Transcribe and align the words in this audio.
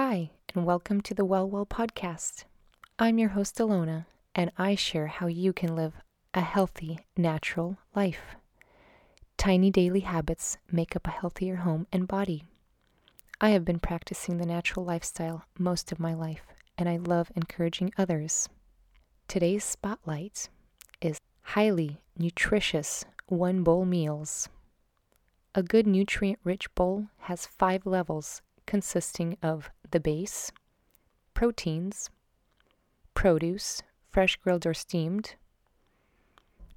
Hi, 0.00 0.30
and 0.54 0.64
welcome 0.64 1.00
to 1.00 1.12
the 1.12 1.24
Well 1.24 1.50
Well 1.50 1.66
podcast. 1.66 2.44
I'm 3.00 3.18
your 3.18 3.30
host, 3.30 3.56
Alona, 3.56 4.06
and 4.32 4.52
I 4.56 4.76
share 4.76 5.08
how 5.08 5.26
you 5.26 5.52
can 5.52 5.74
live 5.74 5.94
a 6.32 6.40
healthy, 6.40 7.00
natural 7.16 7.78
life. 7.96 8.36
Tiny 9.36 9.72
daily 9.72 9.98
habits 9.98 10.56
make 10.70 10.94
up 10.94 11.08
a 11.08 11.10
healthier 11.10 11.56
home 11.56 11.88
and 11.92 12.06
body. 12.06 12.44
I 13.40 13.50
have 13.50 13.64
been 13.64 13.80
practicing 13.80 14.36
the 14.38 14.46
natural 14.46 14.86
lifestyle 14.86 15.46
most 15.58 15.90
of 15.90 15.98
my 15.98 16.14
life, 16.14 16.46
and 16.78 16.88
I 16.88 16.98
love 16.98 17.32
encouraging 17.34 17.92
others. 17.98 18.48
Today's 19.26 19.64
spotlight 19.64 20.48
is 21.00 21.18
highly 21.42 21.98
nutritious 22.16 23.04
one 23.26 23.64
bowl 23.64 23.84
meals. 23.84 24.48
A 25.56 25.64
good 25.64 25.88
nutrient 25.88 26.38
rich 26.44 26.72
bowl 26.76 27.08
has 27.22 27.46
five 27.46 27.84
levels 27.84 28.42
consisting 28.64 29.36
of 29.42 29.70
the 29.90 30.00
base, 30.00 30.52
proteins, 31.34 32.10
produce, 33.14 33.82
fresh 34.10 34.36
grilled 34.36 34.66
or 34.66 34.74
steamed, 34.74 35.34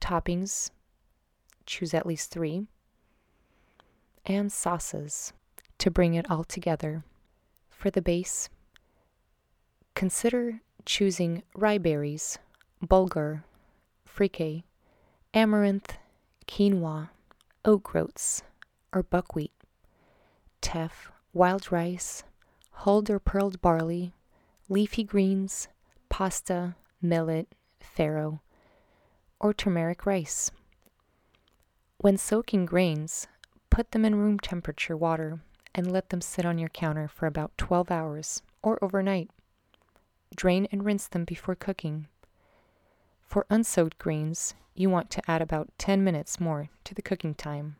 toppings, 0.00 0.70
choose 1.66 1.92
at 1.94 2.06
least 2.06 2.30
three, 2.30 2.66
and 4.24 4.50
sauces 4.50 5.32
to 5.78 5.90
bring 5.90 6.14
it 6.14 6.30
all 6.30 6.44
together. 6.44 7.04
For 7.70 7.90
the 7.90 8.02
base, 8.02 8.48
consider 9.94 10.60
choosing 10.84 11.42
rye 11.54 11.78
berries, 11.78 12.38
bulgur, 12.84 13.42
freekeh, 14.08 14.62
amaranth, 15.34 15.96
quinoa, 16.46 17.10
oat 17.64 17.82
groats, 17.82 18.42
or 18.92 19.02
buckwheat, 19.02 19.52
teff, 20.60 21.10
wild 21.32 21.70
rice, 21.70 22.22
hulled 22.80 23.08
or 23.08 23.18
pearled 23.18 23.60
barley, 23.60 24.12
leafy 24.68 25.02
greens, 25.02 25.68
pasta, 26.08 26.76
millet, 27.00 27.48
farro, 27.80 28.40
or 29.40 29.54
turmeric 29.54 30.04
rice. 30.04 30.50
When 31.98 32.16
soaking 32.16 32.66
grains, 32.66 33.26
put 33.70 33.92
them 33.92 34.04
in 34.04 34.14
room 34.14 34.38
temperature 34.38 34.96
water 34.96 35.40
and 35.74 35.90
let 35.90 36.10
them 36.10 36.20
sit 36.20 36.44
on 36.44 36.58
your 36.58 36.68
counter 36.68 37.08
for 37.08 37.26
about 37.26 37.56
12 37.58 37.90
hours 37.90 38.42
or 38.62 38.78
overnight. 38.82 39.30
Drain 40.34 40.68
and 40.70 40.84
rinse 40.84 41.08
them 41.08 41.24
before 41.24 41.54
cooking. 41.54 42.08
For 43.22 43.46
unsoaked 43.50 43.98
grains, 43.98 44.54
you 44.74 44.90
want 44.90 45.10
to 45.10 45.30
add 45.30 45.40
about 45.40 45.70
10 45.78 46.04
minutes 46.04 46.38
more 46.38 46.68
to 46.84 46.94
the 46.94 47.02
cooking 47.02 47.34
time. 47.34 47.76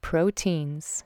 Proteins 0.00 1.04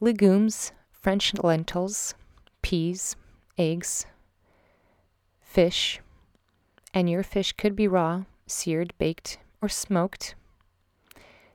legumes, 0.00 0.72
French 1.00 1.32
lentils, 1.42 2.14
peas, 2.60 3.16
eggs, 3.56 4.04
fish, 5.40 5.98
and 6.92 7.08
your 7.08 7.22
fish 7.22 7.52
could 7.52 7.74
be 7.74 7.88
raw, 7.88 8.24
seared, 8.46 8.92
baked, 8.98 9.38
or 9.62 9.68
smoked. 9.68 10.34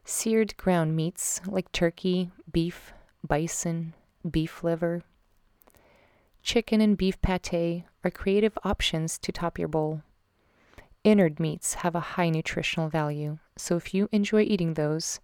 Seared 0.04 0.58
ground 0.58 0.96
meats 0.96 1.42
like 1.46 1.72
turkey, 1.72 2.32
beef, 2.52 2.92
bison, 3.28 3.94
beef 4.30 4.64
liver. 4.64 5.04
Chicken 6.42 6.82
and 6.82 6.98
beef 6.98 7.22
pate 7.22 7.84
are 8.04 8.12
creative 8.12 8.58
options 8.64 9.20
to 9.20 9.32
top 9.32 9.60
your 9.60 9.68
bowl. 9.68 10.02
Innard 11.04 11.40
meats 11.40 11.76
have 11.76 11.94
a 11.94 12.16
high 12.16 12.30
nutritional 12.30 12.90
value, 12.90 13.38
so 13.56 13.76
if 13.76 13.94
you 13.94 14.10
enjoy 14.12 14.42
eating 14.42 14.74
those, 14.74 15.20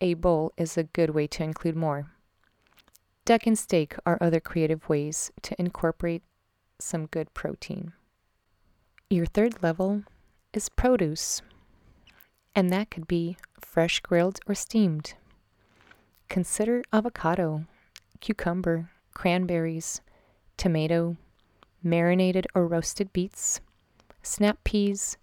a 0.00 0.14
bowl 0.14 0.52
is 0.56 0.78
a 0.78 0.84
good 0.84 1.10
way 1.10 1.26
to 1.26 1.42
include 1.42 1.74
more. 1.74 2.12
Duck 3.28 3.46
and 3.46 3.58
steak 3.58 3.94
are 4.06 4.16
other 4.22 4.40
creative 4.40 4.88
ways 4.88 5.30
to 5.42 5.54
incorporate 5.60 6.22
some 6.78 7.04
good 7.04 7.34
protein. 7.34 7.92
Your 9.10 9.26
third 9.26 9.62
level 9.62 10.04
is 10.54 10.70
produce, 10.70 11.42
and 12.54 12.70
that 12.70 12.90
could 12.90 13.06
be 13.06 13.36
fresh 13.60 14.00
grilled 14.00 14.40
or 14.46 14.54
steamed. 14.54 15.12
Consider 16.30 16.82
avocado, 16.90 17.66
cucumber, 18.20 18.88
cranberries, 19.12 20.00
tomato, 20.56 21.18
marinated 21.82 22.46
or 22.54 22.66
roasted 22.66 23.12
beets, 23.12 23.60
snap 24.22 24.64
peas, 24.64 25.18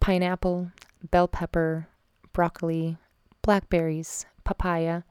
pineapple, 0.00 0.70
bell 1.10 1.28
pepper, 1.28 1.88
broccoli, 2.32 2.96
blackberries, 3.42 4.24
papaya, 4.44 5.02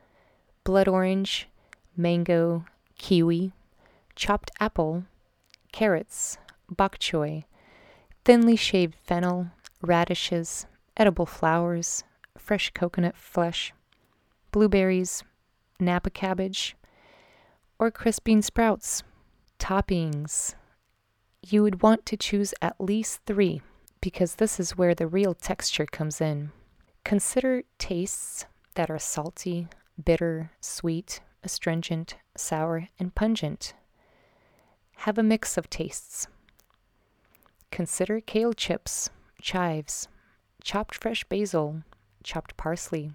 blood 0.63 0.87
orange, 0.87 1.47
mango, 1.95 2.65
kiwi, 2.97 3.51
chopped 4.15 4.51
apple, 4.59 5.03
carrots, 5.71 6.37
bok 6.69 6.97
choy, 6.97 7.43
thinly 8.25 8.55
shaved 8.55 8.95
fennel, 8.95 9.47
radishes, 9.81 10.65
edible 10.97 11.25
flowers, 11.25 12.03
fresh 12.37 12.71
coconut 12.73 13.17
flesh, 13.17 13.73
blueberries, 14.51 15.23
napa 15.79 16.09
cabbage, 16.09 16.75
or 17.79 17.91
crisp 17.91 18.23
bean 18.25 18.41
sprouts. 18.41 19.03
Toppings. 19.59 20.55
You 21.41 21.63
would 21.63 21.81
want 21.81 22.05
to 22.07 22.17
choose 22.17 22.53
at 22.61 22.79
least 22.79 23.21
three 23.25 23.61
because 24.01 24.35
this 24.35 24.59
is 24.59 24.77
where 24.77 24.93
the 24.93 25.07
real 25.07 25.33
texture 25.33 25.85
comes 25.85 26.19
in. 26.19 26.51
Consider 27.05 27.63
tastes 27.77 28.45
that 28.75 28.89
are 28.89 28.99
salty, 28.99 29.67
bitter, 30.03 30.51
sweet, 30.59 31.21
astringent, 31.43 32.15
sour, 32.35 32.89
and 32.99 33.13
pungent. 33.15 33.73
Have 34.97 35.17
a 35.17 35.23
mix 35.23 35.57
of 35.57 35.69
tastes. 35.69 36.27
Consider 37.71 38.21
kale 38.21 38.53
chips, 38.53 39.09
chives, 39.41 40.07
chopped 40.63 40.95
fresh 40.95 41.23
basil, 41.25 41.83
chopped 42.23 42.55
parsley, 42.55 43.11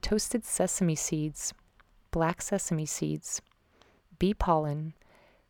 toasted 0.00 0.44
sesame 0.44 0.94
seeds, 0.94 1.52
black 2.10 2.40
sesame 2.40 2.86
seeds, 2.86 3.42
bee 4.18 4.34
pollen, 4.34 4.94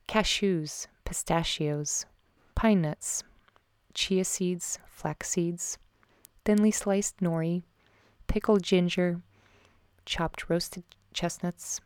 cashews, 0.09 0.87
pistachios, 1.05 2.07
pine 2.55 2.83
nuts, 2.83 3.23
chia 3.95 4.25
seeds, 4.25 4.79
flax 4.87 5.31
seeds, 5.31 5.79
thinly 6.45 6.71
sliced 6.71 7.19
nori, 7.19 7.63
pickled 8.27 8.63
ginger, 8.63 9.21
chopped 10.05 10.49
roasted 10.49 10.85
chestnuts, 11.13 11.81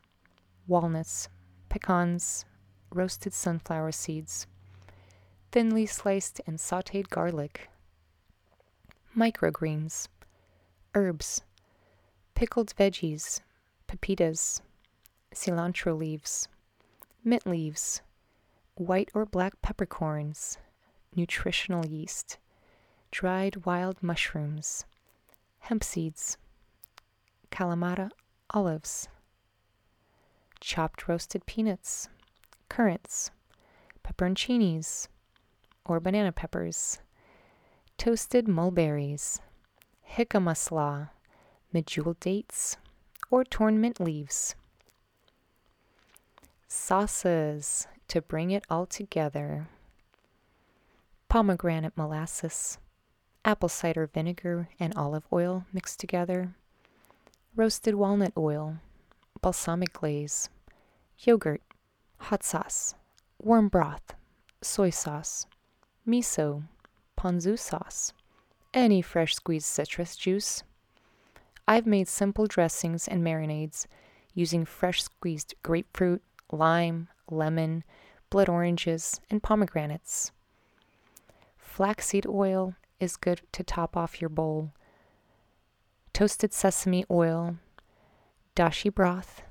walnuts, 0.67 1.29
pecans, 1.69 2.45
roasted 2.91 3.33
sunflower 3.33 3.91
seeds, 3.91 4.47
thinly 5.51 5.85
sliced 5.85 6.41
and 6.47 6.57
sauteed 6.57 7.09
garlic, 7.09 7.69
microgreens, 9.15 10.07
herbs, 10.93 11.41
pickled 12.33 12.73
veggies, 12.75 13.41
pepitas, 13.87 14.61
cilantro 15.33 15.97
leaves, 15.97 16.47
mint 17.23 17.45
leaves, 17.45 18.01
white 18.75 19.09
or 19.13 19.25
black 19.25 19.61
peppercorns, 19.61 20.57
nutritional 21.15 21.85
yeast, 21.85 22.37
dried 23.11 23.65
wild 23.65 24.01
mushrooms, 24.01 24.85
hemp 25.59 25.83
seeds, 25.83 26.37
Kalamata 27.51 28.09
olives, 28.49 29.07
chopped 30.65 31.07
roasted 31.07 31.45
peanuts, 31.45 32.09
currants, 32.69 33.29
pepperoncinis, 34.03 35.07
or 35.85 35.99
banana 35.99 36.31
peppers, 36.31 36.97
toasted 37.99 38.47
mulberries, 38.47 39.39
jicama 40.13 40.57
slaw, 40.57 41.05
medjool 41.71 42.19
dates, 42.19 42.77
or 43.29 43.43
torn 43.43 43.79
mint 43.79 43.99
leaves. 43.99 44.55
Sauces 46.67 47.87
to 48.07 48.23
bring 48.23 48.49
it 48.49 48.65
all 48.67 48.87
together. 48.87 49.67
Pomegranate 51.29 51.95
molasses, 51.95 52.79
apple 53.45 53.69
cider 53.69 54.07
vinegar 54.07 54.69
and 54.79 54.95
olive 54.95 55.27
oil 55.31 55.65
mixed 55.71 55.99
together, 55.99 56.55
roasted 57.55 57.93
walnut 57.93 58.33
oil, 58.35 58.77
balsamic 59.41 59.93
glaze, 59.93 60.49
yogurt, 61.19 61.61
hot 62.17 62.43
sauce, 62.43 62.95
warm 63.41 63.67
broth, 63.67 64.13
soy 64.61 64.89
sauce, 64.89 65.45
miso, 66.07 66.63
ponzu 67.17 67.57
sauce, 67.57 68.13
any 68.73 69.01
fresh 69.01 69.35
squeezed 69.35 69.65
citrus 69.65 70.15
juice. 70.15 70.63
I've 71.67 71.85
made 71.85 72.07
simple 72.07 72.45
dressings 72.45 73.07
and 73.07 73.23
marinades 73.23 73.87
using 74.33 74.65
fresh 74.65 75.03
squeezed 75.03 75.55
grapefruit, 75.63 76.21
lime, 76.51 77.07
lemon, 77.29 77.83
blood 78.29 78.49
oranges, 78.49 79.19
and 79.29 79.41
pomegranates. 79.41 80.31
Flaxseed 81.57 82.27
oil 82.27 82.75
is 82.99 83.17
good 83.17 83.41
to 83.51 83.63
top 83.63 83.97
off 83.97 84.21
your 84.21 84.29
bowl. 84.29 84.71
Toasted 86.13 86.53
sesame 86.53 87.03
oil, 87.09 87.57
dashi 88.55 88.93
broth, 88.93 89.41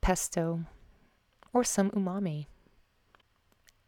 pesto, 0.00 0.64
or 1.54 1.64
some 1.64 1.90
umami. 1.92 2.46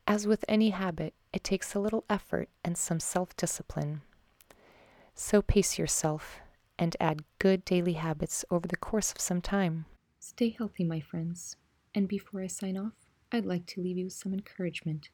As 0.07 0.27
with 0.27 0.45
any 0.49 0.71
habit, 0.71 1.13
it 1.33 1.43
takes 1.43 1.75
a 1.75 1.81
little 1.81 2.05
effort 2.09 2.49
and 2.65 2.79
some 2.79 3.01
self 3.01 3.37
discipline. 3.37 4.03
So 5.15 5.43
pace 5.43 5.79
yourself 5.79 6.39
and 6.79 6.97
add 7.01 7.25
good 7.39 7.65
daily 7.65 7.95
habits 7.95 8.45
over 8.51 8.69
the 8.69 8.77
course 8.77 9.11
of 9.11 9.21
some 9.21 9.41
time. 9.41 9.87
Stay 10.21 10.51
healthy, 10.51 10.85
my 10.85 11.01
friends. 11.01 11.57
And 11.95 12.07
before 12.07 12.41
I 12.43 12.47
sign 12.47 12.77
off, 12.77 12.93
I'd 13.33 13.45
like 13.45 13.67
to 13.67 13.81
leave 13.81 13.99
you 13.99 14.05
with 14.05 14.13
some 14.13 14.33
encouragement 14.33 15.09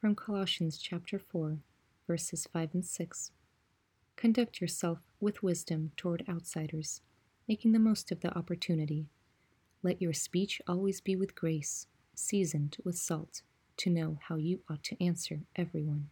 from 0.00 0.16
Colossians 0.16 0.78
chapter 0.78 1.18
4, 1.18 1.58
verses 2.08 2.48
5 2.52 2.70
and 2.74 2.84
6. 2.84 3.30
Conduct 4.16 4.60
yourself 4.60 4.98
with 5.20 5.42
wisdom 5.42 5.92
toward 5.96 6.24
outsiders, 6.28 7.02
making 7.46 7.72
the 7.72 7.78
most 7.78 8.10
of 8.10 8.20
the 8.20 8.36
opportunity. 8.36 9.06
Let 9.82 10.02
your 10.02 10.12
speech 10.12 10.60
always 10.66 11.00
be 11.00 11.14
with 11.14 11.34
grace, 11.34 11.86
seasoned 12.14 12.76
with 12.84 12.96
salt, 12.96 13.42
to 13.78 13.90
know 13.90 14.18
how 14.28 14.36
you 14.36 14.60
ought 14.70 14.82
to 14.84 15.04
answer 15.04 15.40
everyone. 15.56 16.08